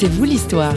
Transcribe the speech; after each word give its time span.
C'est 0.00 0.06
vous 0.06 0.22
l'histoire. 0.22 0.76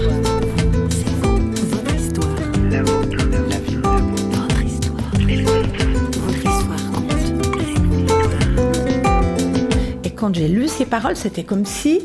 Et 10.04 10.10
quand 10.10 10.34
j'ai 10.34 10.48
lu 10.48 10.68
ces 10.68 10.86
paroles, 10.88 11.16
c'était 11.16 11.44
comme 11.44 11.66
si 11.66 12.02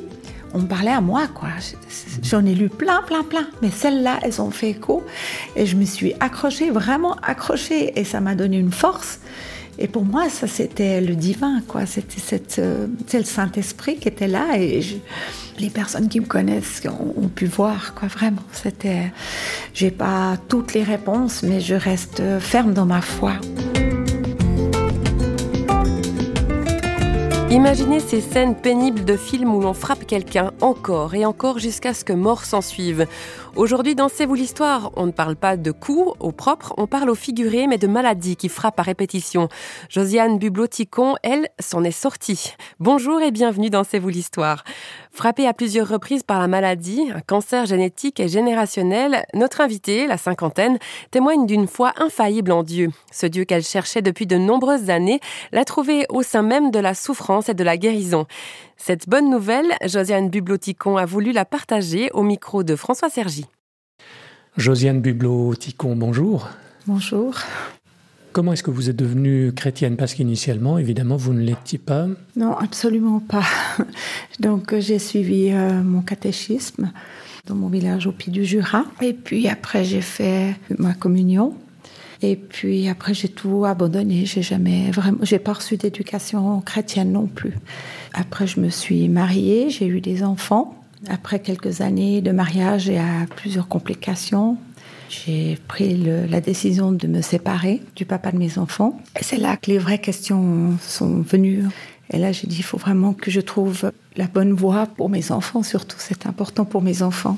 on 0.52 0.58
me 0.58 0.66
parlait 0.66 0.90
à 0.90 1.00
moi, 1.00 1.26
quoi. 1.28 1.48
J'en 2.22 2.44
ai 2.44 2.54
lu 2.54 2.68
plein, 2.68 3.00
plein, 3.00 3.22
plein, 3.22 3.46
mais 3.62 3.70
celles-là, 3.70 4.18
elles 4.20 4.42
ont 4.42 4.50
fait 4.50 4.68
écho, 4.68 5.02
et 5.56 5.64
je 5.64 5.76
me 5.76 5.86
suis 5.86 6.12
accrochée, 6.20 6.68
vraiment 6.68 7.14
accrochée, 7.22 7.98
et 7.98 8.04
ça 8.04 8.20
m'a 8.20 8.34
donné 8.34 8.58
une 8.58 8.72
force. 8.72 9.20
Et 9.78 9.88
pour 9.88 10.04
moi, 10.04 10.28
ça 10.28 10.46
c'était 10.46 11.00
le 11.00 11.14
divin, 11.14 11.62
quoi. 11.68 11.86
C'était 11.86 12.40
euh, 12.58 12.86
le 13.12 13.24
Saint-Esprit 13.24 13.96
qui 13.96 14.08
était 14.08 14.28
là, 14.28 14.58
et 14.58 14.80
les 15.58 15.70
personnes 15.70 16.08
qui 16.08 16.20
me 16.20 16.26
connaissent 16.26 16.82
ont, 16.86 17.14
ont 17.16 17.28
pu 17.28 17.46
voir, 17.46 17.94
quoi. 17.94 18.08
Vraiment, 18.08 18.42
c'était. 18.52 19.12
J'ai 19.74 19.90
pas 19.90 20.36
toutes 20.48 20.74
les 20.74 20.82
réponses, 20.82 21.42
mais 21.42 21.60
je 21.60 21.74
reste 21.74 22.22
ferme 22.40 22.72
dans 22.72 22.86
ma 22.86 23.00
foi. 23.02 23.34
Imaginez 27.48 28.00
ces 28.00 28.20
scènes 28.20 28.56
pénibles 28.56 29.04
de 29.04 29.16
films 29.16 29.54
où 29.54 29.60
l'on 29.60 29.72
frappe 29.72 30.04
quelqu'un 30.04 30.50
encore 30.60 31.14
et 31.14 31.24
encore 31.24 31.60
jusqu'à 31.60 31.94
ce 31.94 32.04
que 32.04 32.12
mort 32.12 32.44
s'en 32.44 32.60
suive. 32.60 33.06
Aujourd'hui, 33.54 33.94
dans 33.94 34.08
C'est 34.08 34.26
vous 34.26 34.34
l'histoire, 34.34 34.90
on 34.96 35.06
ne 35.06 35.12
parle 35.12 35.36
pas 35.36 35.56
de 35.56 35.70
coups 35.70 36.12
au 36.18 36.32
propre, 36.32 36.74
on 36.76 36.88
parle 36.88 37.08
au 37.08 37.14
figuré, 37.14 37.68
mais 37.68 37.78
de 37.78 37.86
maladies 37.86 38.34
qui 38.34 38.48
frappent 38.48 38.80
à 38.80 38.82
répétition. 38.82 39.48
Josiane 39.88 40.38
Bubloticon, 40.38 41.14
elle, 41.22 41.48
s'en 41.60 41.84
est 41.84 41.92
sortie. 41.92 42.52
Bonjour 42.80 43.20
et 43.22 43.30
bienvenue 43.30 43.70
dans 43.70 43.84
vous 43.98 44.08
l'histoire. 44.08 44.64
Frappée 45.12 45.46
à 45.46 45.54
plusieurs 45.54 45.88
reprises 45.88 46.24
par 46.24 46.40
la 46.40 46.48
maladie, 46.48 47.08
un 47.14 47.20
cancer 47.20 47.64
génétique 47.64 48.20
et 48.20 48.28
générationnel, 48.28 49.24
notre 49.32 49.60
invitée, 49.62 50.06
la 50.06 50.18
cinquantaine, 50.18 50.78
témoigne 51.12 51.46
d'une 51.46 51.68
foi 51.68 51.94
infaillible 51.96 52.52
en 52.52 52.64
Dieu. 52.64 52.90
Ce 53.12 53.24
Dieu 53.24 53.44
qu'elle 53.44 53.62
cherchait 53.62 54.02
depuis 54.02 54.26
de 54.26 54.36
nombreuses 54.36 54.90
années 54.90 55.20
l'a 55.52 55.64
trouvé 55.64 56.04
au 56.10 56.22
sein 56.22 56.42
même 56.42 56.70
de 56.70 56.80
la 56.80 56.92
souffrance 56.92 57.35
et 57.48 57.54
de 57.54 57.64
la 57.64 57.76
guérison. 57.76 58.26
Cette 58.76 59.08
bonne 59.08 59.30
nouvelle, 59.30 59.66
Josiane 59.84 60.30
Bubloticon 60.30 60.96
a 60.96 61.04
voulu 61.04 61.32
la 61.32 61.44
partager 61.44 62.10
au 62.12 62.22
micro 62.22 62.62
de 62.62 62.76
François 62.76 63.08
Sergi. 63.08 63.46
Josiane 64.56 65.00
Bublo-Ticon, 65.00 65.96
bonjour. 65.96 66.48
Bonjour. 66.86 67.34
Comment 68.32 68.52
est-ce 68.52 68.62
que 68.62 68.70
vous 68.70 68.88
êtes 68.88 68.96
devenue 68.96 69.52
chrétienne? 69.52 69.96
Parce 69.96 70.14
qu'initialement, 70.14 70.78
évidemment, 70.78 71.16
vous 71.16 71.34
ne 71.34 71.40
l'étiez 71.40 71.78
pas. 71.78 72.06
Non, 72.36 72.56
absolument 72.56 73.20
pas. 73.20 73.44
Donc 74.40 74.72
euh, 74.72 74.80
j'ai 74.80 74.98
suivi 74.98 75.50
euh, 75.52 75.82
mon 75.82 76.00
catéchisme 76.02 76.90
dans 77.46 77.54
mon 77.54 77.68
village 77.68 78.06
au 78.06 78.12
pied 78.12 78.32
du 78.32 78.44
Jura. 78.44 78.84
Et 79.00 79.12
puis 79.12 79.48
après 79.48 79.84
j'ai 79.84 80.00
fait 80.00 80.54
ma 80.78 80.94
communion. 80.94 81.54
Et 82.22 82.36
puis 82.36 82.88
après 82.88 83.14
j'ai 83.14 83.28
tout 83.28 83.64
abandonné. 83.64 84.24
J'ai 84.26 84.42
jamais 84.42 84.90
vraiment, 84.90 85.18
j'ai 85.22 85.38
pas 85.38 85.52
reçu 85.54 85.76
d'éducation 85.76 86.60
chrétienne 86.60 87.12
non 87.12 87.26
plus. 87.26 87.54
Après 88.14 88.46
je 88.46 88.60
me 88.60 88.70
suis 88.70 89.08
mariée, 89.08 89.70
j'ai 89.70 89.86
eu 89.86 90.00
des 90.00 90.22
enfants. 90.22 90.74
Après 91.08 91.40
quelques 91.40 91.82
années 91.82 92.22
de 92.22 92.32
mariage 92.32 92.88
et 92.88 92.98
à 92.98 93.26
plusieurs 93.36 93.68
complications, 93.68 94.56
j'ai 95.10 95.58
pris 95.68 95.94
le- 95.94 96.26
la 96.26 96.40
décision 96.40 96.90
de 96.90 97.06
me 97.06 97.20
séparer 97.20 97.82
du 97.94 98.06
papa 98.06 98.32
de 98.32 98.38
mes 98.38 98.58
enfants. 98.58 98.98
Et 99.20 99.22
c'est 99.22 99.36
là 99.36 99.56
que 99.56 99.70
les 99.70 99.78
vraies 99.78 100.00
questions 100.00 100.76
sont 100.80 101.20
venues. 101.20 101.62
Et 102.10 102.18
là, 102.18 102.32
j'ai 102.32 102.46
dit, 102.46 102.56
il 102.58 102.62
faut 102.64 102.78
vraiment 102.78 103.12
que 103.12 103.30
je 103.30 103.40
trouve 103.40 103.92
la 104.16 104.26
bonne 104.26 104.52
voie 104.52 104.86
pour 104.86 105.08
mes 105.10 105.32
enfants, 105.32 105.62
surtout. 105.64 105.96
C'est 105.98 106.26
important 106.26 106.64
pour 106.64 106.80
mes 106.80 107.02
enfants. 107.02 107.36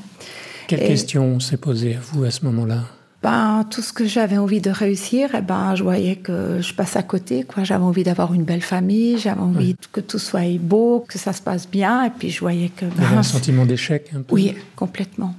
Quelle 0.67 0.83
Et- 0.83 0.87
question 0.89 1.41
s'est 1.41 1.57
posée 1.57 1.97
à 1.97 2.01
vous 2.01 2.25
à 2.25 2.31
ce 2.31 2.45
moment-là? 2.45 2.85
Ben, 3.21 3.67
tout 3.69 3.83
ce 3.83 3.93
que 3.93 4.07
j'avais 4.07 4.39
envie 4.39 4.61
de 4.61 4.71
réussir, 4.71 5.31
eh 5.37 5.41
ben, 5.41 5.75
je 5.75 5.83
voyais 5.83 6.17
que 6.17 6.61
je 6.61 6.73
passe 6.73 6.95
à 6.95 7.03
côté. 7.03 7.43
Quoi. 7.43 7.65
J'avais 7.65 7.83
envie 7.83 8.05
d'avoir 8.05 8.33
une 8.33 8.45
belle 8.45 8.63
famille, 8.63 9.19
j'avais 9.19 9.41
envie 9.41 9.75
que 9.91 10.01
tout 10.01 10.21
soit 10.21 10.59
beau, 10.61 11.05
que 11.09 11.19
ça 11.19 11.33
se 11.33 11.43
passe 11.43 11.69
bien. 11.69 12.05
Et 12.05 12.11
puis, 12.11 12.31
je 12.31 12.39
voyais 12.39 12.69
que... 12.69 12.85
Ben, 12.85 13.19
un 13.19 13.23
sentiment 13.25 13.67
d'échec 13.67 14.09
un 14.15 14.23
peu? 14.23 14.35
Oui, 14.35 14.55
complètement. 14.77 15.35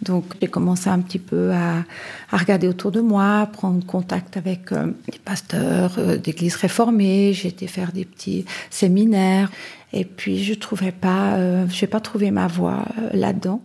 Donc 0.00 0.24
j'ai 0.40 0.46
commencé 0.46 0.88
un 0.88 1.00
petit 1.00 1.18
peu 1.18 1.50
à, 1.52 1.84
à 2.30 2.36
regarder 2.36 2.68
autour 2.68 2.92
de 2.92 3.00
moi, 3.00 3.40
à 3.40 3.46
prendre 3.46 3.84
contact 3.84 4.36
avec 4.36 4.70
euh, 4.70 4.86
des 5.10 5.18
pasteurs 5.18 5.96
euh, 5.98 6.16
d'églises 6.16 6.54
réformées. 6.54 7.32
J'ai 7.32 7.48
été 7.48 7.66
faire 7.66 7.90
des 7.90 8.04
petits 8.04 8.44
séminaires. 8.70 9.50
Et 9.92 10.04
puis 10.04 10.44
je 10.44 10.54
trouvais 10.54 10.92
pas, 10.92 11.34
euh, 11.34 11.66
j'ai 11.68 11.88
pas 11.88 12.00
trouvé 12.00 12.30
ma 12.30 12.46
voie 12.46 12.84
euh, 12.98 13.10
là-dedans. 13.12 13.60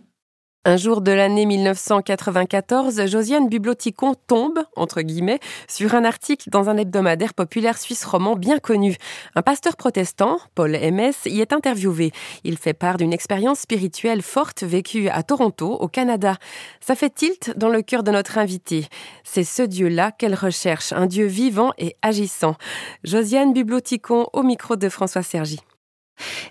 Un 0.66 0.78
jour 0.78 1.02
de 1.02 1.12
l'année 1.12 1.46
1994, 1.46 3.06
Josiane 3.08 3.50
Bubloticon 3.50 4.16
tombe, 4.28 4.60
entre 4.78 5.02
guillemets, 5.02 5.42
sur 5.68 5.94
un 5.94 6.06
article 6.06 6.50
dans 6.50 6.70
un 6.70 6.78
hebdomadaire 6.78 7.34
populaire 7.34 7.78
suisse 7.78 8.06
roman 8.06 8.38
bien 8.38 8.60
connu. 8.60 8.96
Un 9.36 9.42
pasteur 9.42 9.76
protestant, 9.76 10.38
Paul 10.56 10.72
MS, 10.72 11.26
y 11.26 11.42
est 11.42 11.52
interviewé. 11.52 12.14
Il 12.46 12.58
fait 12.58 12.74
part 12.74 12.96
d'une 12.96 13.12
expérience 13.12 13.60
spirituelle 13.60 14.22
forte 14.22 14.64
vécue 14.64 15.10
à 15.10 15.22
Toronto, 15.22 15.74
au 15.74 15.90
Canada. 15.90 16.38
Ça 16.80 16.96
fait 16.96 17.14
tilt 17.14 17.52
dans 17.58 17.68
le 17.68 17.82
cœur 17.82 18.04
de 18.04 18.12
notre 18.12 18.38
invité. 18.38 18.88
C'est 19.26 19.44
ce 19.44 19.64
Dieu-là 19.64 20.12
qu'elle 20.12 20.34
recherche, 20.34 20.94
un 20.94 21.08
Dieu 21.08 21.26
vivant 21.26 21.74
et 21.78 21.98
agissant. 22.02 22.56
Josiane 23.04 23.52
Bubloticon 23.52 24.28
au 24.32 24.44
micro 24.44 24.78
de 24.78 24.88
François 24.88 25.24
Sergi. 25.24 25.60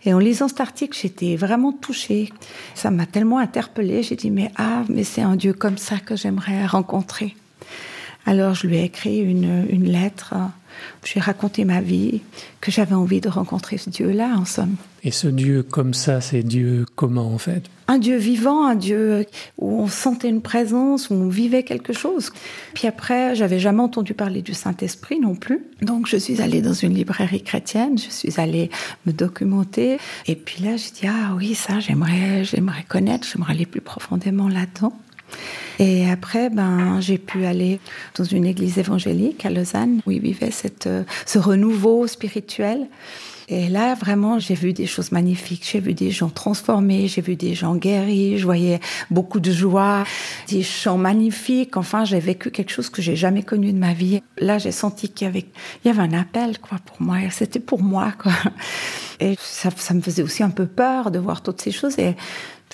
Et 0.05 0.13
en 0.13 0.19
lisant 0.19 0.49
cet 0.49 0.61
article, 0.61 0.99
j'étais 1.01 1.37
vraiment 1.37 1.73
touchée. 1.73 2.33
Ça 2.75 2.91
m'a 2.91 3.07
tellement 3.07 3.39
interpellée. 3.39 4.03
J'ai 4.03 4.17
dit, 4.17 4.31
mais 4.31 4.51
ah, 4.57 4.85
mais 4.89 5.05
c'est 5.05 5.23
un 5.23 5.37
Dieu 5.37 5.53
comme 5.53 5.79
ça 5.79 5.99
que 5.99 6.17
j'aimerais 6.17 6.67
rencontrer. 6.67 7.37
Alors 8.27 8.55
je 8.55 8.67
lui 8.67 8.77
ai 8.77 8.85
écrit 8.85 9.19
une, 9.19 9.67
une 9.71 9.91
lettre. 9.91 10.35
J'ai 11.05 11.21
raconté 11.21 11.65
ma 11.65 11.81
vie, 11.81 12.21
que 12.61 12.71
j'avais 12.71 12.95
envie 12.95 13.21
de 13.21 13.29
rencontrer 13.29 13.79
ce 13.79 13.91
Dieu-là, 13.91 14.37
en 14.37 14.45
somme. 14.45 14.77
Et 15.05 15.11
ce 15.11 15.27
Dieu 15.27 15.65
comme 15.65 15.95
ça, 15.95 16.21
c'est 16.21 16.43
Dieu 16.45 16.87
comment 16.95 17.33
en 17.33 17.39
fait? 17.39 17.65
Un 17.89 17.99
Dieu 17.99 18.17
vivant, 18.17 18.65
un 18.65 18.77
Dieu 18.77 19.27
où 19.59 19.81
on 19.81 19.89
sentait 19.89 20.29
une 20.29 20.43
présence, 20.43 21.11
où 21.11 21.15
on 21.15 21.29
vivait 21.29 21.65
quelque 21.65 21.93
chose. 21.93 22.31
Puis 22.75 22.87
après, 22.87 23.35
j'avais 23.35 23.59
jamais 23.59 23.83
entendu 23.83 24.15
parler 24.15 24.43
du 24.43 24.55
Saint-Esprit 24.55 25.19
non 25.19 25.35
plus. 25.35 25.65
Donc 25.83 26.07
je 26.07 26.17
suis 26.17 26.41
allée 26.41 26.63
dans 26.63 26.73
une 26.73 26.95
librairie 26.95 27.43
chrétienne, 27.43 27.99
je 27.99 28.11
suis 28.11 28.41
allée 28.41 28.71
me 29.05 29.13
documenter. 29.13 29.99
Et 30.27 30.37
puis 30.37 30.63
là, 30.63 30.77
j'ai 30.77 30.93
dit, 30.93 31.07
ah 31.09 31.35
oui, 31.37 31.57
ça, 31.57 31.81
j'aimerais, 31.81 32.45
j'aimerais 32.45 32.85
connaître, 32.89 33.27
j'aimerais 33.27 33.55
aller 33.55 33.67
plus 33.67 33.81
profondément 33.81 34.49
là-dedans. 34.49 34.93
Et 35.79 36.09
après, 36.09 36.51
ben, 36.51 37.01
j'ai 37.01 37.19
pu 37.19 37.45
aller 37.45 37.81
dans 38.17 38.25
une 38.25 38.45
église 38.45 38.79
évangélique 38.79 39.45
à 39.45 39.51
Lausanne 39.51 40.01
où 40.07 40.11
il 40.11 40.21
vivait 40.21 40.51
cette, 40.51 40.87
euh, 40.87 41.03
ce 41.27 41.39
renouveau 41.39 42.07
spirituel. 42.07 42.87
Et 43.49 43.69
là, 43.69 43.95
vraiment, 43.95 44.39
j'ai 44.39 44.55
vu 44.55 44.73
des 44.73 44.87
choses 44.87 45.13
magnifiques. 45.13 45.69
J'ai 45.71 45.81
vu 45.81 45.95
des 45.95 46.11
gens 46.11 46.31
transformés, 46.31 47.09
j'ai 47.09 47.21
vu 47.21 47.37
des 47.37 47.55
gens 47.55 47.75
guéris, 47.75 48.39
je 48.39 48.45
voyais 48.45 48.81
beaucoup 49.11 49.41
de 49.41 49.51
joie, 49.51 50.05
des 50.49 50.63
chants 50.63 50.97
magnifiques. 50.97 51.77
Enfin, 51.77 52.05
j'ai 52.05 52.21
vécu 52.21 52.51
quelque 52.51 52.71
chose 52.71 52.89
que 52.89 53.03
j'ai 53.03 53.17
jamais 53.17 53.43
connu 53.43 53.73
de 53.73 53.79
ma 53.79 53.93
vie. 53.93 54.23
Là, 54.39 54.59
j'ai 54.59 54.73
senti 54.73 55.09
qu'il 55.09 55.27
y 55.27 55.29
avait, 55.29 55.47
il 55.85 55.89
y 55.89 55.91
avait 55.91 56.03
un 56.03 56.19
appel, 56.19 56.61
quoi, 56.61 56.79
pour 56.85 57.03
moi. 57.03 57.19
C'était 57.31 57.61
pour 57.61 57.83
moi, 57.83 58.13
quoi. 58.23 58.33
Et 59.21 59.37
ça, 59.39 59.71
ça 59.77 59.95
me 59.95 60.01
faisait 60.01 60.23
aussi 60.23 60.43
un 60.43 60.51
peu 60.51 60.67
peur 60.67 61.11
de 61.11 61.19
voir 61.19 61.43
toutes 61.43 61.61
ces 61.61 61.73
choses. 61.73 61.97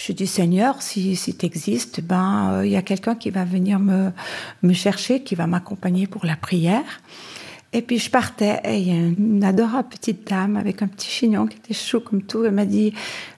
Je 0.01 0.13
dis 0.13 0.27
Seigneur, 0.27 0.83
si, 0.83 1.17
si 1.17 1.37
tu 1.37 1.47
existes, 1.47 2.01
ben 2.01 2.53
euh, 2.53 2.67
il 2.67 2.73
y 2.73 2.77
a 2.77 2.83
quelqu'un 2.83 3.15
qui 3.15 3.31
va 3.31 3.45
venir 3.45 3.79
me, 3.79 4.13
chercher, 4.73 5.23
qui 5.23 5.35
va 5.35 5.47
m'accompagner 5.47 6.07
pour 6.07 6.25
la 6.25 6.37
prière. 6.37 7.03
Et 7.75 7.83
puis 7.83 7.99
je 7.99 8.11
partais 8.11 8.61
et 8.65 8.79
il 8.79 8.89
y 8.89 8.93
a 8.93 8.95
une 8.95 9.45
adorable 9.45 9.91
petite 9.91 10.27
dame 10.27 10.57
avec 10.57 10.81
un 10.81 10.87
petit 10.87 11.11
chignon 11.11 11.47
qui 11.47 11.59
était 11.59 11.75
chaud 11.75 12.01
comme 12.01 12.23
tout. 12.23 12.43
Elle 12.45 12.55
m'a 12.55 12.65
dit 12.65 12.95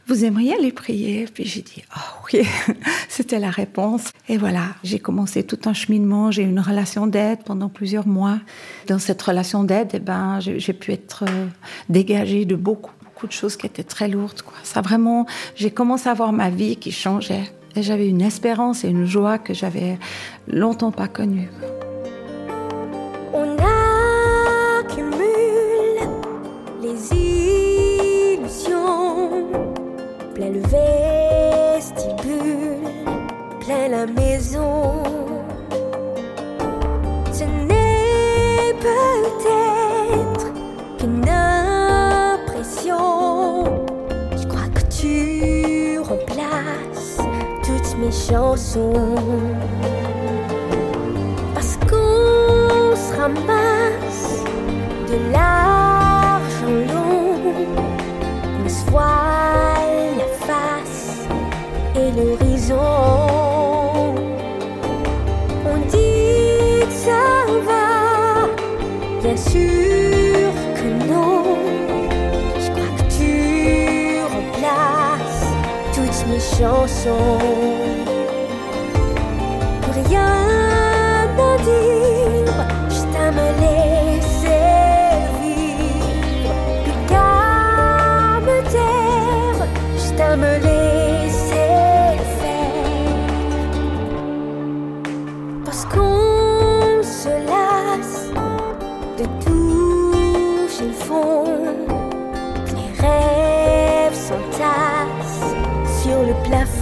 Vous 0.07 0.25
aimeriez 0.25 0.55
aller 0.55 0.71
prier? 0.71 1.27
Puis 1.33 1.45
j'ai 1.47 1.63
dit 1.63 1.83
Oh 1.97 2.27
oui, 2.33 2.43
c'était 3.09 3.41
la 3.41 3.51
réponse. 3.51 4.13
Et 4.29 4.37
voilà, 4.37 4.67
j'ai 4.85 5.01
commencé 5.01 5.43
tout 5.43 5.59
un 5.69 5.73
cheminement. 5.73 6.31
J'ai 6.31 6.45
eu 6.45 6.49
une 6.49 6.61
relation 6.61 7.09
d'aide 7.09 7.41
pendant 7.45 7.69
plusieurs 7.69 8.07
mois. 8.07 8.39
Dans 8.87 9.01
cette 9.01 9.21
relation 9.21 9.65
d'aide, 9.65 9.91
eh 9.95 9.99
ben, 9.99 10.39
j'ai 10.39 10.61
j'ai 10.61 10.75
pu 10.75 10.93
être 10.93 11.25
euh, 11.29 11.47
dégagée 11.89 12.45
de 12.45 12.55
beaucoup 12.55 12.93
de 13.27 13.33
choses 13.33 13.57
qui 13.57 13.67
étaient 13.67 13.83
très 13.83 14.09
lourdes. 14.09 14.43
Quoi. 14.43 14.55
Ça 14.63 14.81
vraiment, 14.81 15.27
j'ai 15.55 15.71
commencé 15.71 16.09
à 16.09 16.15
voir 16.15 16.33
ma 16.33 16.51
vie 16.51 16.77
qui 16.77 16.93
changeait. 16.93 17.51
Et 17.77 17.83
j'avais 17.83 18.09
une 18.09 18.23
espérance 18.23 18.85
et 18.85 18.89
une 18.89 19.07
joie 19.07 19.39
que 19.39 19.55
j'avais 19.55 19.99
longtemps 20.49 20.91
pas 20.91 21.09
connue. 21.09 21.49
On 23.33 23.57
accumule 24.81 25.21
les 26.83 27.13
illusions, 28.35 29.47
plein 30.35 30.51
le 30.51 30.63
vestibule, 31.77 32.79
plein 33.61 33.89
la 33.89 34.07
maison. 34.07 35.10
Parce 51.55 51.77
qu'on 51.79 52.95
se 52.95 53.13
ramasse 53.19 54.45
de 55.09 55.17
l'argent 55.33 56.77
long, 56.93 57.35
on 58.65 58.69
se 58.69 58.85
voile 58.89 60.15
la 60.17 60.29
face 60.47 61.27
et 61.97 62.13
l'horizon. 62.13 62.77
On 65.67 65.79
dit 65.89 66.87
que 66.87 66.93
ça 66.93 67.27
va, 67.67 68.47
bien 69.23 69.37
sûr 69.37 70.53
que 70.77 70.89
non. 71.09 71.59
Je 72.61 72.69
crois 72.71 72.93
que 72.97 73.05
tu 73.19 73.33
remplaces 74.23 75.47
toutes 75.93 76.21
mes 76.29 76.39
chansons. 76.39 78.10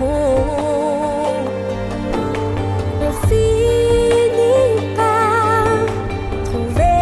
On 0.00 1.34
finit 3.26 4.94
par 4.96 5.66
trouver 6.44 6.98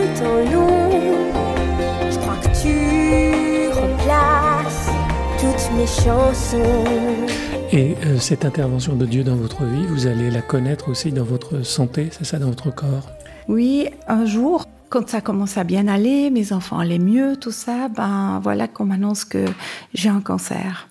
le 0.00 0.06
temps 0.18 0.42
long. 0.52 0.92
Je 2.08 2.18
crois 2.18 2.36
que 2.36 2.52
tu 2.62 2.74
remplaces 3.72 4.90
toutes 5.40 5.66
mes 5.76 5.86
chansons. 5.86 7.26
Et 7.72 7.96
euh, 8.06 8.18
cette 8.20 8.44
intervention 8.44 8.94
de 8.94 9.06
Dieu 9.06 9.24
dans 9.24 9.34
votre 9.34 9.64
vie, 9.64 9.84
vous 9.86 10.06
allez 10.06 10.30
la 10.30 10.42
connaître 10.42 10.90
aussi 10.90 11.10
dans 11.10 11.24
votre 11.24 11.62
santé, 11.62 12.10
c'est 12.12 12.24
ça, 12.24 12.38
dans 12.38 12.50
votre 12.50 12.72
corps? 12.72 13.10
Oui, 13.48 13.88
un 14.06 14.24
jour, 14.24 14.66
quand 14.88 15.08
ça 15.08 15.20
commence 15.20 15.58
à 15.58 15.64
bien 15.64 15.88
aller, 15.88 16.30
mes 16.30 16.52
enfants 16.52 16.78
allaient 16.78 17.00
mieux, 17.00 17.36
tout 17.36 17.50
ça, 17.50 17.88
ben 17.88 18.38
voilà 18.40 18.68
qu'on 18.68 18.84
m'annonce 18.84 19.24
que 19.24 19.44
j'ai 19.92 20.08
un 20.08 20.20
cancer. 20.20 20.88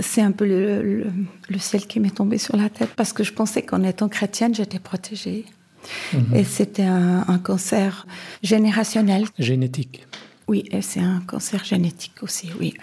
C'est 0.00 0.22
un 0.22 0.32
peu 0.32 0.46
le, 0.46 0.82
le- 0.82 1.12
le 1.48 1.58
ciel 1.58 1.86
qui 1.86 1.98
m'est 2.00 2.14
tombé 2.14 2.38
sur 2.38 2.56
la 2.56 2.68
tête 2.68 2.90
parce 2.96 3.12
que 3.12 3.24
je 3.24 3.32
pensais 3.32 3.62
qu'en 3.62 3.82
étant 3.82 4.08
chrétienne, 4.08 4.54
j'étais 4.54 4.78
protégée. 4.78 5.44
Et 6.34 6.44
c'était 6.44 6.82
un, 6.82 7.24
un 7.28 7.38
cancer 7.38 8.06
générationnel. 8.42 9.24
Génétique. 9.38 10.06
Oui, 10.48 10.64
et 10.70 10.82
c'est 10.82 11.00
un 11.00 11.20
cancer 11.26 11.64
génétique 11.64 12.22
aussi, 12.22 12.50
oui. 12.58 12.74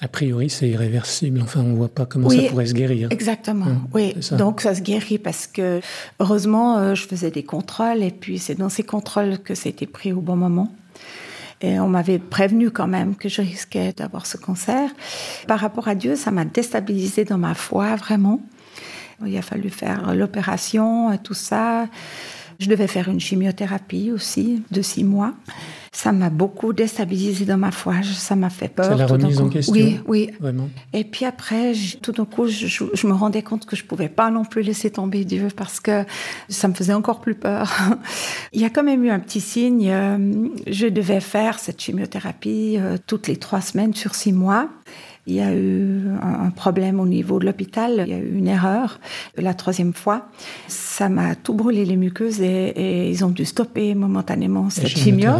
A 0.00 0.08
priori, 0.08 0.50
c'est 0.50 0.68
irréversible. 0.68 1.40
Enfin, 1.42 1.60
on 1.60 1.68
ne 1.70 1.76
voit 1.76 1.88
pas 1.88 2.06
comment 2.06 2.28
Oui, 2.28 2.42
ça 2.44 2.50
pourrait 2.50 2.66
se 2.66 2.74
guérir. 2.74 3.08
Exactement, 3.10 3.66
Hum, 3.66 3.88
oui. 3.94 4.14
ça. 4.20 4.36
Donc 4.36 4.60
ça 4.60 4.74
se 4.74 4.80
guérit 4.80 5.18
parce 5.18 5.46
que 5.46 5.80
heureusement, 6.18 6.78
euh, 6.78 6.94
je 6.94 7.06
faisais 7.06 7.30
des 7.30 7.44
contrôles 7.44 8.02
et 8.02 8.10
puis 8.10 8.38
c'est 8.38 8.56
dans 8.56 8.68
ces 8.68 8.82
contrôles 8.82 9.38
que 9.38 9.54
c'était 9.54 9.86
pris 9.86 10.12
au 10.12 10.20
bon 10.20 10.36
moment. 10.36 10.72
Et 11.64 11.80
on 11.80 11.88
m'avait 11.88 12.18
prévenu 12.18 12.70
quand 12.70 12.86
même 12.86 13.16
que 13.16 13.30
je 13.30 13.40
risquais 13.40 13.94
d'avoir 13.96 14.26
ce 14.26 14.36
cancer. 14.36 14.90
Par 15.48 15.58
rapport 15.58 15.88
à 15.88 15.94
Dieu, 15.94 16.14
ça 16.14 16.30
m'a 16.30 16.44
déstabilisée 16.44 17.24
dans 17.24 17.38
ma 17.38 17.54
foi, 17.54 17.96
vraiment. 17.96 18.42
Il 19.24 19.34
a 19.38 19.40
fallu 19.40 19.70
faire 19.70 20.14
l'opération 20.14 21.16
tout 21.22 21.32
ça. 21.32 21.86
Je 22.58 22.68
devais 22.68 22.86
faire 22.86 23.08
une 23.08 23.20
chimiothérapie 23.20 24.10
aussi 24.12 24.62
de 24.70 24.82
six 24.82 25.04
mois. 25.04 25.34
Ça 25.92 26.10
m'a 26.10 26.28
beaucoup 26.28 26.72
déstabilisée 26.72 27.44
dans 27.44 27.56
ma 27.56 27.70
foi. 27.70 27.94
Ça 28.02 28.34
m'a 28.34 28.50
fait 28.50 28.68
peur. 28.68 28.86
Ça 28.86 28.94
l'a 28.96 29.06
remise 29.06 29.40
en 29.40 29.48
question 29.48 29.72
Oui, 29.72 30.00
oui. 30.08 30.30
Vraiment. 30.40 30.68
Et 30.92 31.04
puis 31.04 31.24
après, 31.24 31.72
tout 32.02 32.10
d'un 32.10 32.24
coup, 32.24 32.48
je, 32.48 32.66
je- 32.66 32.84
je 32.92 33.06
me 33.06 33.12
rendais 33.12 33.42
compte 33.42 33.64
que 33.64 33.76
je 33.76 33.84
pouvais 33.84 34.08
pas 34.08 34.30
non 34.30 34.44
plus 34.44 34.62
laisser 34.62 34.90
tomber 34.90 35.24
Dieu 35.24 35.48
parce 35.54 35.78
que 35.78 36.04
ça 36.48 36.66
me 36.66 36.74
faisait 36.74 36.94
encore 36.94 37.20
plus 37.20 37.36
peur. 37.36 37.72
Il 38.52 38.60
y 38.60 38.64
a 38.64 38.70
quand 38.70 38.82
même 38.82 39.04
eu 39.04 39.10
un 39.10 39.20
petit 39.20 39.40
signe. 39.40 39.88
euh, 39.90 40.48
Je 40.66 40.86
devais 40.88 41.20
faire 41.20 41.60
cette 41.60 41.80
chimiothérapie 41.80 42.76
euh, 42.78 42.96
toutes 43.06 43.28
les 43.28 43.36
trois 43.36 43.60
semaines 43.60 43.94
sur 43.94 44.14
six 44.16 44.32
mois. 44.32 44.68
Il 45.26 45.34
y 45.34 45.40
a 45.40 45.54
eu 45.54 46.08
un 46.22 46.34
un 46.44 46.50
problème 46.50 47.00
au 47.00 47.06
niveau 47.06 47.38
de 47.38 47.46
l'hôpital. 47.46 48.04
Il 48.06 48.12
y 48.12 48.14
a 48.14 48.18
eu 48.18 48.36
une 48.36 48.48
erreur 48.48 49.00
la 49.36 49.54
troisième 49.54 49.94
fois. 49.94 50.28
Ça 50.68 51.08
m'a 51.08 51.34
tout 51.34 51.54
brûlé 51.54 51.84
les 51.84 51.96
muqueuses 51.96 52.40
et, 52.40 52.68
et 52.76 53.10
ils 53.10 53.24
ont 53.24 53.30
dû 53.30 53.44
stopper 53.44 53.94
momentanément 53.94 54.70
cette 54.70 54.88
chimio. 54.88 55.32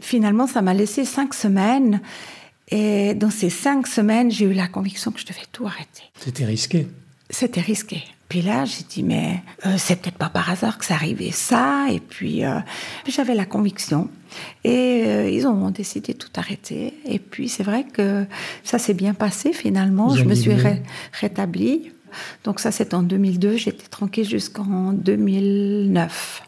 Finalement, 0.00 0.46
ça 0.46 0.62
m'a 0.62 0.74
laissé 0.74 1.04
cinq 1.04 1.34
semaines. 1.34 2.00
Et 2.68 3.14
dans 3.14 3.30
ces 3.30 3.50
cinq 3.50 3.86
semaines, 3.86 4.30
j'ai 4.30 4.46
eu 4.46 4.54
la 4.54 4.66
conviction 4.66 5.10
que 5.10 5.20
je 5.20 5.26
devais 5.26 5.46
tout 5.52 5.66
arrêter. 5.66 6.04
C'était 6.18 6.46
risqué. 6.46 6.88
C'était 7.28 7.60
risqué. 7.60 8.02
Puis 8.32 8.40
là, 8.40 8.64
j'ai 8.64 8.84
dit, 8.88 9.02
mais 9.02 9.42
euh, 9.66 9.74
c'est 9.76 9.96
peut-être 10.00 10.16
pas 10.16 10.30
par 10.30 10.48
hasard 10.48 10.78
que 10.78 10.86
ça 10.86 10.94
arrivait 10.94 11.32
ça. 11.32 11.84
Et 11.90 12.00
puis, 12.00 12.46
euh, 12.46 12.60
j'avais 13.06 13.34
la 13.34 13.44
conviction. 13.44 14.08
Et 14.64 15.02
euh, 15.04 15.28
ils 15.28 15.46
ont 15.46 15.68
décidé 15.68 16.14
de 16.14 16.18
tout 16.18 16.30
arrêter. 16.36 16.94
Et 17.04 17.18
puis, 17.18 17.50
c'est 17.50 17.62
vrai 17.62 17.84
que 17.84 18.24
ça 18.64 18.78
s'est 18.78 18.94
bien 18.94 19.12
passé 19.12 19.52
finalement. 19.52 20.08
Vous 20.08 20.16
je 20.16 20.24
me 20.24 20.34
suis 20.34 20.54
ré- 20.54 20.82
rétablie. 21.20 21.92
Donc 22.44 22.58
ça, 22.58 22.70
c'est 22.72 22.94
en 22.94 23.02
2002. 23.02 23.58
J'étais 23.58 23.86
tranquille 23.88 24.26
jusqu'en 24.26 24.94
2009. 24.94 26.42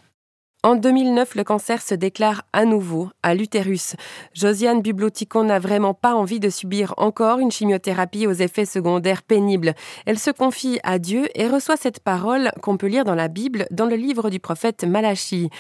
En 0.65 0.77
2009, 0.77 1.35
le 1.35 1.45
cancer 1.45 1.83
se 1.83 1.95
déclare 1.95 2.41
à 2.55 2.65
nouveau 2.65 3.11
à 3.23 3.35
l'utérus. 3.35 3.97
Josiane 4.33 4.81
Bubloticon 4.81 5.45
n'a 5.45 5.59
vraiment 5.59 5.93
pas 5.93 6.15
envie 6.15 6.41
de 6.41 6.49
subir 6.49 6.95
encore 6.97 7.39
une 7.39 7.51
chimiothérapie 7.51 8.27
aux 8.27 8.33
effets 8.33 8.65
secondaires 8.65 9.23
pénibles. 9.23 9.75
Elle 10.07 10.19
se 10.19 10.31
confie 10.31 10.81
à 10.83 10.99
Dieu 10.99 11.29
et 11.35 11.49
reçoit 11.49 11.77
cette 11.77 12.01
parole 12.01 12.51
qu'on 12.63 12.79
peut 12.79 12.87
lire 12.87 13.05
dans 13.05 13.15
la 13.15 13.29
Bible, 13.29 13.67
dans 13.73 13.85
le 13.85 13.97
livre 13.97 14.31
du 14.31 14.41
prophète 14.41 14.85
Malachie. 14.85 15.51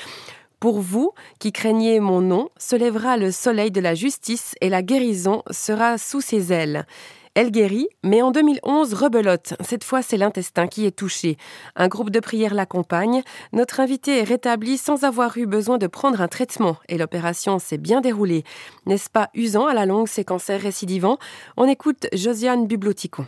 Pour 0.59 0.81
vous, 0.81 1.13
qui 1.39 1.53
craignez 1.53 2.01
mon 2.01 2.23
nom, 2.23 2.49
se 2.57 2.75
lèvera 2.75 3.19
le 3.19 3.31
soleil 3.31 3.71
de 3.71 3.83
la 3.83 3.95
justice 3.95 4.55
et 4.63 4.71
la 4.71 4.81
guérison 4.81 5.43
sera 5.51 5.99
sous 5.99 6.23
ses 6.23 6.51
ailes. 6.51 6.87
Elle 7.35 7.51
guérit, 7.51 7.89
mais 8.05 8.23
en 8.23 8.31
2011 8.31 8.95
rebelote. 8.95 9.55
Cette 9.61 9.83
fois, 9.83 10.03
c'est 10.03 10.17
l'intestin 10.17 10.69
qui 10.69 10.87
est 10.87 10.97
touché. 10.97 11.37
Un 11.75 11.89
groupe 11.89 12.11
de 12.11 12.21
prière 12.21 12.55
l'accompagne. 12.55 13.23
Notre 13.53 13.81
invité 13.81 14.21
est 14.21 14.25
rétabli 14.25 14.79
sans 14.79 15.03
avoir 15.03 15.37
eu 15.37 15.45
besoin 15.47 15.77
de 15.79 15.89
prendre 15.89 16.21
un 16.21 16.29
traitement 16.29 16.77
et 16.89 16.97
l'opération 16.97 17.59
s'est 17.59 17.77
bien 17.79 18.01
déroulée. 18.01 18.45
N'est-ce 18.87 19.11
pas 19.11 19.31
usant 19.35 19.67
à 19.67 19.75
la 19.75 19.85
longue 19.85 20.07
ces 20.07 20.25
cancers 20.25 20.61
récidivants? 20.61 21.19
On 21.57 21.67
écoute 21.69 22.07
Josiane 22.13 22.69
Bubloticon. 22.69 23.27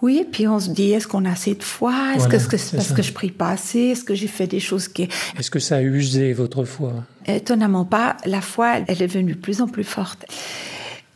Oui, 0.00 0.26
puis 0.32 0.48
on 0.48 0.58
se 0.58 0.70
dit, 0.70 0.90
est-ce 0.90 1.06
qu'on 1.06 1.24
a 1.26 1.30
assez 1.30 1.54
de 1.54 1.62
foi? 1.62 1.92
Est-ce 2.14 2.24
Voilà, 2.24 2.38
que 2.38 2.38
c'est 2.38 2.58
c'est 2.58 2.76
parce 2.76 2.88
ça. 2.88 2.94
que 2.96 3.02
je 3.02 3.12
prie 3.12 3.30
pas 3.30 3.50
assez? 3.50 3.78
Est-ce 3.78 4.02
que 4.02 4.14
j'ai 4.16 4.26
fait 4.26 4.48
des 4.48 4.58
choses 4.58 4.88
qui... 4.88 5.04
Est-ce 5.38 5.48
que 5.50 5.60
ça 5.60 5.76
a 5.76 5.80
usé 5.82 6.32
votre 6.32 6.64
foi? 6.64 6.92
Étonnamment 7.26 7.84
pas, 7.84 8.16
la 8.24 8.40
foi, 8.40 8.78
elle 8.88 9.00
est 9.00 9.06
devenue 9.06 9.34
de 9.34 9.38
plus 9.38 9.60
en 9.60 9.68
plus 9.68 9.84
forte. 9.84 10.24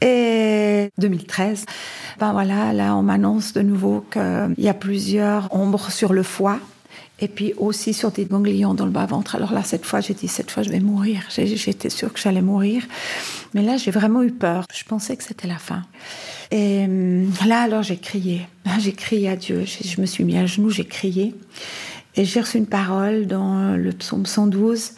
Et 0.00 0.90
2013, 0.98 1.64
ben 2.18 2.32
voilà, 2.32 2.72
là 2.72 2.94
on 2.96 3.02
m'annonce 3.02 3.52
de 3.54 3.62
nouveau 3.62 4.04
qu'il 4.12 4.54
y 4.58 4.68
a 4.68 4.74
plusieurs 4.74 5.54
ombres 5.54 5.90
sur 5.90 6.12
le 6.12 6.22
foie 6.22 6.60
et 7.18 7.28
puis 7.28 7.54
aussi 7.56 7.94
sur 7.94 8.10
des 8.10 8.26
ganglions 8.26 8.74
dans 8.74 8.84
le 8.84 8.90
bas-ventre. 8.90 9.36
Alors 9.36 9.52
là, 9.52 9.62
cette 9.62 9.86
fois, 9.86 10.00
j'ai 10.00 10.12
dit, 10.12 10.28
cette 10.28 10.50
fois, 10.50 10.62
je 10.62 10.70
vais 10.70 10.80
mourir. 10.80 11.22
J'étais 11.30 11.88
sûre 11.88 12.12
que 12.12 12.20
j'allais 12.20 12.42
mourir. 12.42 12.82
Mais 13.54 13.62
là, 13.62 13.78
j'ai 13.78 13.90
vraiment 13.90 14.22
eu 14.22 14.30
peur. 14.30 14.66
Je 14.74 14.84
pensais 14.84 15.16
que 15.16 15.24
c'était 15.24 15.48
la 15.48 15.56
fin. 15.56 15.82
Et 16.50 16.84
hum, 16.84 17.30
là, 17.46 17.62
alors, 17.62 17.82
j'ai 17.82 17.96
crié. 17.96 18.46
J'ai 18.80 18.92
crié 18.92 19.30
à 19.30 19.36
Dieu. 19.36 19.64
Je 19.64 20.00
me 20.00 20.06
suis 20.06 20.24
mis 20.24 20.36
à 20.36 20.44
genoux, 20.44 20.70
j'ai 20.70 20.84
crié. 20.84 21.34
Et 22.16 22.24
j'ai 22.24 22.40
reçu 22.40 22.58
une 22.58 22.66
parole 22.66 23.26
dans 23.26 23.76
le 23.76 23.92
psaume 23.92 24.26
112. 24.26 24.92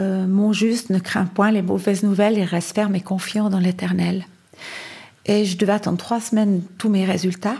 Euh, 0.00 0.26
Mon 0.26 0.52
juste 0.52 0.90
ne 0.90 0.98
craint 0.98 1.24
point 1.24 1.50
les 1.50 1.62
mauvaises 1.62 2.02
nouvelles 2.02 2.38
et 2.38 2.44
reste 2.44 2.74
ferme 2.74 2.94
et 2.96 3.00
confiant 3.00 3.48
dans 3.48 3.60
l'éternel. 3.60 4.26
Et 5.26 5.44
je 5.44 5.56
devais 5.56 5.72
attendre 5.72 5.98
trois 5.98 6.20
semaines 6.20 6.62
tous 6.78 6.88
mes 6.88 7.04
résultats. 7.04 7.56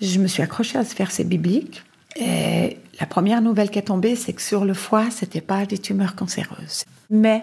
Je 0.00 0.18
me 0.18 0.26
suis 0.26 0.42
accrochée 0.42 0.78
à 0.78 0.84
ce 0.84 0.94
verset 0.94 1.24
biblique. 1.24 1.82
Et 2.16 2.78
la 3.00 3.06
première 3.06 3.40
nouvelle 3.40 3.70
qui 3.70 3.78
est 3.78 3.82
tombée, 3.82 4.16
c'est 4.16 4.32
que 4.32 4.42
sur 4.42 4.64
le 4.64 4.74
foie, 4.74 5.10
c'était 5.10 5.40
pas 5.40 5.66
des 5.66 5.78
tumeurs 5.78 6.14
cancéreuses. 6.14 6.84
Mais 7.10 7.42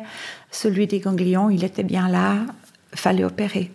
celui 0.49 0.87
des 0.87 0.99
ganglions, 0.99 1.49
il 1.49 1.63
était 1.63 1.83
bien 1.83 2.09
là, 2.09 2.37
fallait 2.93 3.23
opérer. 3.23 3.71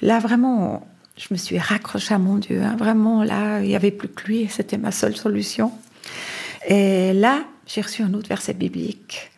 Là, 0.00 0.18
vraiment, 0.18 0.86
je 1.16 1.28
me 1.30 1.36
suis 1.38 1.58
raccrochée 1.58 2.14
à 2.14 2.18
mon 2.18 2.36
Dieu. 2.36 2.62
hein. 2.62 2.76
Vraiment, 2.76 3.22
là, 3.22 3.60
il 3.60 3.68
n'y 3.68 3.76
avait 3.76 3.90
plus 3.90 4.08
que 4.08 4.26
lui. 4.26 4.48
C'était 4.50 4.78
ma 4.78 4.92
seule 4.92 5.16
solution. 5.16 5.72
Et 6.68 7.12
là, 7.12 7.44
j'ai 7.66 7.80
reçu 7.80 8.02
un 8.02 8.12
autre 8.14 8.28
verset 8.28 8.54
biblique. 8.54 9.30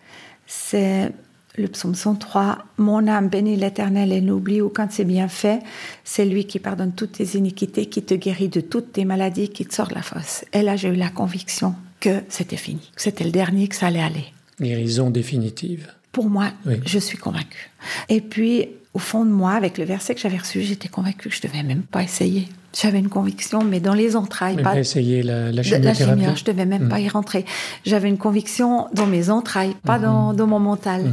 C'est 0.47 1.12
le 1.57 1.69
psaume 1.69 1.95
103, 1.95 2.59
Mon 2.79 3.07
âme 3.07 3.29
bénit 3.29 3.57
l'Éternel 3.57 4.13
et 4.13 4.21
n'oublie 4.21 4.61
aucun 4.61 4.87
de 4.87 4.93
ses 4.93 5.05
bienfaits. 5.05 5.61
C'est 6.03 6.25
lui 6.25 6.47
qui 6.47 6.59
pardonne 6.59 6.93
toutes 6.93 7.13
tes 7.13 7.37
iniquités, 7.39 7.87
qui 7.87 8.03
te 8.03 8.15
guérit 8.15 8.49
de 8.49 8.61
toutes 8.61 8.93
tes 8.93 9.05
maladies, 9.05 9.49
qui 9.51 9.65
te 9.65 9.73
sort 9.75 9.89
de 9.89 9.95
la 9.95 10.03
fosse. 10.03 10.45
Et 10.53 10.63
là, 10.63 10.77
j'ai 10.77 10.89
eu 10.89 10.97
la 10.97 11.11
conviction 11.11 11.75
que 12.01 12.23
c'était 12.29 12.57
fini, 12.57 12.91
que 12.97 13.03
c'était 13.03 13.25
le 13.25 13.31
dernier, 13.31 13.69
que 13.69 13.77
ça 13.77 13.87
allait 13.87 14.03
aller. 14.03 14.25
Guérison 14.61 15.11
définitive. 15.11 15.89
Pour 16.13 16.29
moi, 16.29 16.51
Oui. 16.67 16.77
je 16.87 16.99
suis 16.99 17.19
convaincue. 17.19 17.71
Et 18.09 18.21
puis, 18.21 18.69
au 18.95 18.99
fond 18.99 19.25
de 19.25 19.31
moi, 19.31 19.53
avec 19.53 19.77
le 19.79 19.85
verset 19.85 20.15
que 20.15 20.21
j'avais 20.21 20.39
reçu, 20.39 20.63
j'étais 20.63 20.89
convaincue 20.89 21.29
que 21.29 21.35
je 21.35 21.43
devais 21.43 21.63
même 21.63 21.83
pas 21.83 22.03
essayer. 22.03 22.49
J'avais 22.81 22.99
une 22.99 23.09
conviction, 23.09 23.63
mais 23.63 23.79
dans 23.81 23.95
les 23.95 24.17
entrailles, 24.17 24.61
pas 24.63 24.77
essayer 24.79 25.23
la, 25.23 25.47
la 25.47 25.53
la 25.53 25.63
chimiothérapie. 25.63 26.21
chimio, 26.23 26.37
je 26.37 26.45
devais 26.45 26.65
même 26.67 26.87
Mm. 26.87 26.89
pas 26.89 27.01
y 27.01 27.09
rentrer. 27.09 27.45
J'avais 27.87 28.09
une 28.09 28.19
conviction 28.19 28.89
dans 28.95 29.07
mes 29.07 29.31
entrailles, 29.31 29.77
pas 29.85 29.99
Mhm. 29.99 30.03
dans, 30.05 30.33
dans 30.33 30.47
mon 30.49 30.59
mental. 30.59 31.13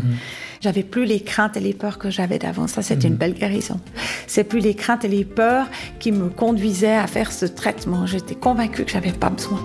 J'avais 0.61 0.83
plus 0.83 1.05
les 1.05 1.19
craintes 1.21 1.57
et 1.57 1.59
les 1.59 1.73
peurs 1.73 1.97
que 1.97 2.09
j'avais 2.11 2.37
d'avant. 2.39 2.67
Ça, 2.67 2.81
c'était 2.83 3.07
une 3.07 3.15
belle 3.15 3.33
guérison. 3.33 3.79
C'est 4.27 4.43
plus 4.43 4.59
les 4.59 4.75
craintes 4.75 5.05
et 5.05 5.07
les 5.07 5.25
peurs 5.25 5.67
qui 5.99 6.11
me 6.11 6.29
conduisaient 6.29 6.95
à 6.97 7.07
faire 7.07 7.31
ce 7.31 7.45
traitement. 7.45 8.05
J'étais 8.05 8.35
convaincue 8.35 8.83
que 8.85 8.91
j'avais 8.91 9.11
pas 9.11 9.29
besoin. 9.31 9.59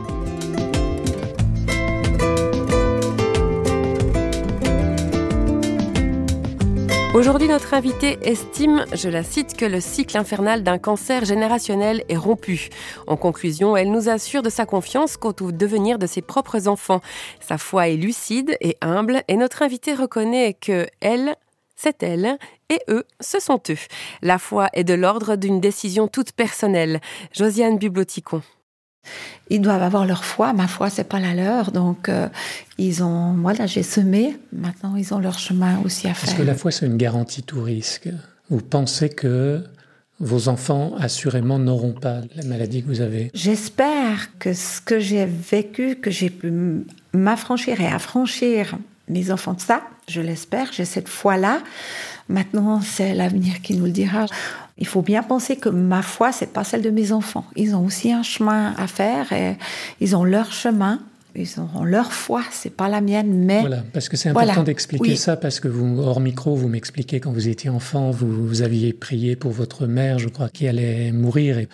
Aujourd'hui, 7.16 7.48
notre 7.48 7.72
invitée 7.72 8.18
estime, 8.20 8.84
je 8.92 9.08
la 9.08 9.22
cite, 9.22 9.56
que 9.56 9.64
le 9.64 9.80
cycle 9.80 10.18
infernal 10.18 10.62
d'un 10.62 10.76
cancer 10.76 11.24
générationnel 11.24 12.04
est 12.10 12.16
rompu. 12.18 12.68
En 13.06 13.16
conclusion, 13.16 13.74
elle 13.74 13.90
nous 13.90 14.10
assure 14.10 14.42
de 14.42 14.50
sa 14.50 14.66
confiance 14.66 15.16
quant 15.16 15.34
au 15.40 15.50
devenir 15.50 15.98
de 15.98 16.06
ses 16.06 16.20
propres 16.20 16.68
enfants. 16.68 17.00
Sa 17.40 17.56
foi 17.56 17.88
est 17.88 17.96
lucide 17.96 18.58
et 18.60 18.76
humble 18.82 19.22
et 19.28 19.36
notre 19.38 19.62
invitée 19.62 19.94
reconnaît 19.94 20.52
que 20.60 20.86
elle, 21.00 21.36
c'est 21.74 22.02
elle 22.02 22.36
et 22.68 22.80
eux, 22.90 23.06
ce 23.20 23.40
sont 23.40 23.62
eux. 23.70 23.78
La 24.20 24.38
foi 24.38 24.68
est 24.74 24.84
de 24.84 24.92
l'ordre 24.92 25.36
d'une 25.36 25.58
décision 25.58 26.08
toute 26.08 26.32
personnelle. 26.32 27.00
Josiane 27.32 27.78
Bubloticon. 27.78 28.42
Ils 29.50 29.60
doivent 29.60 29.82
avoir 29.82 30.06
leur 30.06 30.24
foi. 30.24 30.52
Ma 30.52 30.66
foi, 30.68 30.90
c'est 30.90 31.04
pas 31.04 31.20
la 31.20 31.34
leur. 31.34 31.72
Donc, 31.72 32.08
euh, 32.08 32.28
ils 32.78 33.02
ont, 33.02 33.34
voilà, 33.34 33.66
j'ai 33.66 33.82
semé. 33.82 34.36
Maintenant, 34.52 34.96
ils 34.96 35.14
ont 35.14 35.18
leur 35.18 35.38
chemin 35.38 35.78
aussi 35.84 36.06
à 36.08 36.10
Est-ce 36.10 36.26
faire. 36.26 36.36
que 36.38 36.42
la 36.42 36.54
foi, 36.54 36.70
c'est 36.70 36.86
une 36.86 36.96
garantie 36.96 37.42
tout 37.42 37.62
risque 37.62 38.08
Vous 38.50 38.60
pensez 38.60 39.08
que 39.08 39.62
vos 40.18 40.48
enfants, 40.48 40.94
assurément, 40.98 41.58
n'auront 41.58 41.92
pas 41.92 42.22
la 42.34 42.42
maladie 42.44 42.82
que 42.82 42.88
vous 42.88 43.00
avez 43.02 43.30
J'espère 43.34 44.36
que 44.38 44.54
ce 44.54 44.80
que 44.80 44.98
j'ai 44.98 45.26
vécu, 45.26 45.96
que 45.96 46.10
j'ai 46.10 46.30
pu 46.30 46.52
m'affranchir 47.12 47.80
et 47.80 47.86
affranchir 47.86 48.76
mes 49.08 49.30
enfants 49.30 49.52
de 49.52 49.60
ça, 49.60 49.82
je 50.08 50.20
l'espère, 50.20 50.72
j'ai 50.72 50.84
cette 50.84 51.08
foi-là. 51.08 51.60
Maintenant, 52.28 52.80
c'est 52.80 53.14
l'avenir 53.14 53.60
qui 53.62 53.74
nous 53.76 53.84
le 53.84 53.90
dira. 53.92 54.26
Il 54.78 54.86
faut 54.86 55.02
bien 55.02 55.22
penser 55.22 55.56
que 55.56 55.68
ma 55.68 56.02
foi, 56.02 56.32
c'est 56.32 56.52
pas 56.52 56.64
celle 56.64 56.82
de 56.82 56.90
mes 56.90 57.12
enfants. 57.12 57.44
Ils 57.56 57.74
ont 57.74 57.84
aussi 57.84 58.12
un 58.12 58.22
chemin 58.22 58.74
à 58.76 58.86
faire 58.86 59.32
et 59.32 59.56
ils 60.00 60.14
ont 60.14 60.24
leur 60.24 60.52
chemin. 60.52 61.00
Ils 61.36 61.60
auront 61.60 61.84
leur 61.84 62.12
foi, 62.12 62.42
c'est 62.50 62.74
pas 62.74 62.88
la 62.88 63.00
mienne, 63.00 63.44
mais 63.44 63.60
Voilà, 63.60 63.82
parce 63.92 64.08
que 64.08 64.16
c'est 64.16 64.30
important 64.30 64.46
Voilà, 64.46 64.62
d'expliquer 64.62 65.10
oui. 65.10 65.16
ça, 65.16 65.36
parce 65.36 65.60
que 65.60 65.68
vous, 65.68 66.00
hors 66.00 66.20
micro, 66.20 66.54
vous 66.56 66.68
m'expliquez 66.68 67.20
quand 67.20 67.30
vous 67.32 67.48
étiez 67.48 67.68
enfant, 67.70 68.10
vous, 68.10 68.46
vous 68.46 68.62
aviez 68.62 68.92
prié 68.92 69.36
pour 69.36 69.52
votre 69.52 69.86
mère, 69.86 70.18
je 70.18 70.28
crois, 70.28 70.48
qui 70.48 70.66
allait 70.66 71.12
mourir, 71.12 71.58
et 71.58 71.68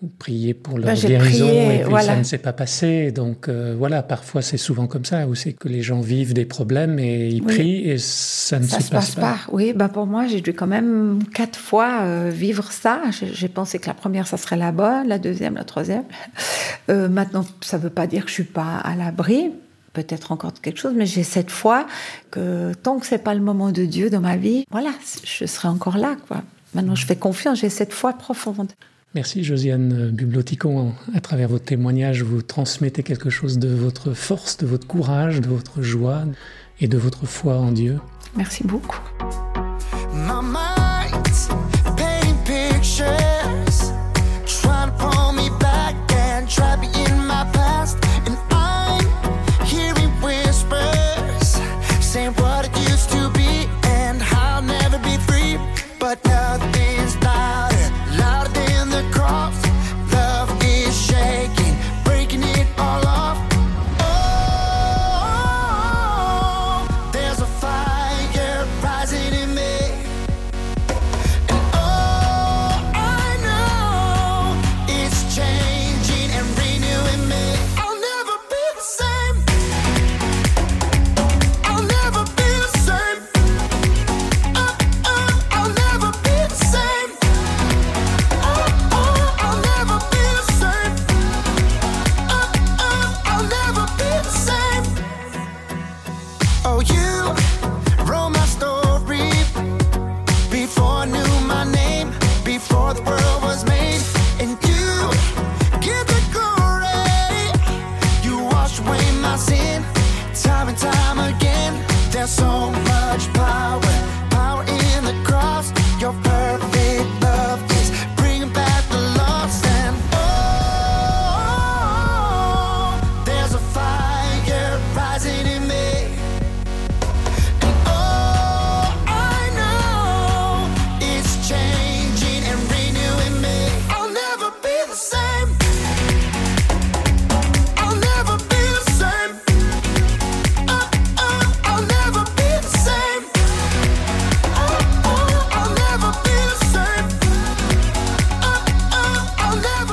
vous 0.00 0.08
priez 0.18 0.54
pour 0.54 0.78
leur 0.78 0.86
Ben, 0.86 0.94
guérison, 0.94 1.46
prié, 1.48 1.74
et 1.74 1.78
puis 1.80 1.90
voilà. 1.90 2.06
ça 2.06 2.16
ne 2.16 2.22
s'est 2.22 2.38
pas 2.38 2.52
passé. 2.52 3.10
Donc 3.10 3.48
euh, 3.48 3.74
voilà, 3.76 4.02
parfois 4.02 4.42
c'est 4.42 4.56
souvent 4.56 4.86
comme 4.86 5.04
ça, 5.04 5.26
où 5.26 5.34
c'est 5.34 5.52
que 5.52 5.66
les 5.68 5.82
gens 5.82 6.00
vivent 6.00 6.34
des 6.34 6.44
problèmes 6.44 6.98
et 7.00 7.28
ils 7.28 7.42
Oui. 7.42 7.54
prient 7.54 7.90
et 7.90 7.98
ça 7.98 8.60
ne 8.60 8.64
ça 8.66 8.78
se, 8.78 8.86
se 8.86 8.90
passe 8.90 9.14
pas. 9.16 9.38
Oui, 9.50 9.72
bah 9.74 9.88
pour 9.88 10.06
moi, 10.06 10.26
j'ai 10.28 10.40
dû 10.40 10.52
quand 10.54 10.68
même 10.68 11.18
quatre 11.34 11.58
fois 11.58 12.02
euh, 12.02 12.30
vivre 12.32 12.70
ça. 12.70 13.00
J'ai 13.32 13.48
pensé 13.48 13.80
que 13.80 13.88
la 13.88 13.94
première, 13.94 14.26
ça 14.28 14.36
serait 14.36 14.56
la 14.56 14.70
bonne, 14.70 15.08
la 15.08 15.18
deuxième, 15.18 15.54
la 15.56 15.64
troisième. 15.64 16.04
Euh, 16.90 17.08
maintenant, 17.08 17.44
ça 17.60 17.78
veut 17.78 17.90
pas 17.90 18.06
dire 18.06 18.22
que 18.24 18.28
je 18.28 18.34
suis 18.34 18.44
pas 18.44 18.76
à 18.78 18.94
l'abri. 19.08 19.50
Peut-être 19.94 20.32
encore 20.32 20.52
de 20.52 20.58
quelque 20.58 20.78
chose, 20.78 20.92
mais 20.94 21.06
j'ai 21.06 21.22
cette 21.22 21.50
foi 21.50 21.86
que 22.30 22.72
tant 22.74 22.98
que 22.98 23.06
c'est 23.06 23.18
pas 23.18 23.34
le 23.34 23.40
moment 23.40 23.72
de 23.72 23.84
Dieu 23.84 24.10
dans 24.10 24.20
ma 24.20 24.36
vie, 24.36 24.64
voilà, 24.70 24.90
je 25.24 25.46
serai 25.46 25.68
encore 25.68 25.96
là, 25.96 26.16
quoi. 26.28 26.42
Maintenant, 26.74 26.94
je 26.94 27.06
fais 27.06 27.16
confiance, 27.16 27.60
j'ai 27.60 27.70
cette 27.70 27.94
foi 27.94 28.12
profonde. 28.12 28.70
Merci 29.14 29.42
Josiane 29.42 30.10
Bubloticon. 30.10 30.92
À 31.14 31.20
travers 31.20 31.48
votre 31.48 31.64
témoignage, 31.64 32.22
vous 32.22 32.42
transmettez 32.42 33.02
quelque 33.02 33.30
chose 33.30 33.58
de 33.58 33.68
votre 33.68 34.12
force, 34.12 34.58
de 34.58 34.66
votre 34.66 34.86
courage, 34.86 35.40
de 35.40 35.48
votre 35.48 35.80
joie 35.80 36.24
et 36.80 36.86
de 36.86 36.98
votre 36.98 37.24
foi 37.24 37.56
en 37.56 37.72
Dieu. 37.72 37.98
Merci 38.36 38.64
beaucoup. 38.64 39.00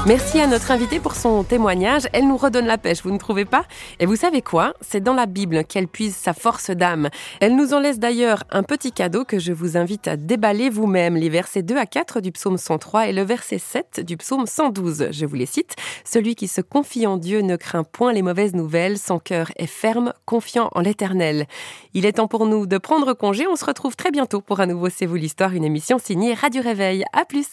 Merci 0.08 0.40
à 0.40 0.46
notre 0.46 0.70
invitée 0.70 1.00
pour 1.00 1.16
son 1.16 1.44
témoignage. 1.44 2.04
Elle 2.14 2.28
nous 2.28 2.38
redonne 2.38 2.68
la 2.68 2.78
pêche, 2.78 3.02
vous 3.02 3.10
ne 3.10 3.18
trouvez 3.18 3.44
pas? 3.44 3.66
Et 4.00 4.06
vous 4.06 4.16
savez 4.16 4.44
quoi? 4.44 4.76
C'est 4.80 5.02
dans 5.02 5.16
la 5.16 5.26
Bible 5.26 5.64
qu'elle 5.64 5.88
puise 5.88 6.16
sa 6.16 6.34
force 6.34 6.70
d'âme. 6.70 7.10
Elle 7.40 7.56
nous 7.56 7.74
en 7.74 7.80
laisse 7.80 7.98
d'ailleurs 7.98 8.44
un 8.52 8.62
petit 8.62 8.92
cadeau 8.92 9.26
que 9.26 9.40
je 9.40 9.52
vous 9.52 9.78
invite 9.78 10.08
à 10.08 10.16
déballer 10.16 10.70
vous-même. 10.70 11.16
Les 11.16 11.30
versets 11.30 11.64
2 11.64 11.76
à 11.76 11.88
4 11.88 12.22
du 12.22 12.32
psaume 12.32 12.60
103 12.60 13.08
et 13.08 13.14
le 13.14 13.24
verset 13.24 13.58
7 13.58 14.02
du 14.02 14.16
psaume 14.16 14.46
112. 14.46 15.08
Je 15.10 15.26
vous 15.26 15.36
les 15.36 15.48
cite. 15.48 15.76
Celui 16.04 16.36
qui 16.36 16.48
se 16.48 16.62
confie 16.62 17.08
en 17.08 17.18
Dieu 17.18 17.42
ne 17.42 17.56
craint 17.56 17.84
point 17.84 18.14
les 18.14 18.22
mauvaises 18.22 18.54
nouvelles. 18.54 19.00
Son 19.00 19.18
cœur 19.18 19.52
est 19.56 19.66
ferme, 19.66 20.14
confiant 20.26 20.70
en 20.74 20.82
l'éternel. 20.82 21.48
Il 21.96 22.06
est 22.06 22.14
temps 22.14 22.28
pour 22.28 22.46
nous 22.46 22.68
de 22.68 22.78
prendre 22.78 23.14
congé. 23.14 23.48
On 23.48 23.56
se 23.56 23.66
retrouve 23.66 23.96
très 23.96 24.12
bientôt 24.12 24.42
pour 24.42 24.60
un 24.60 24.68
nouveau 24.68 24.90
C'est 24.90 25.08
vous 25.08 25.16
l'histoire, 25.16 25.54
une 25.54 25.66
émission 25.66 25.98
signée 25.98 26.36
Radio 26.36 26.62
Réveil. 26.62 27.06
À 27.12 27.26
plus 27.26 27.48